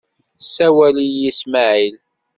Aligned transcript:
Sawal-iyi 0.53 1.31
Smaεil. 1.39 1.95